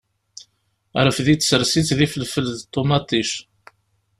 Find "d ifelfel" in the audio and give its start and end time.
1.97-2.47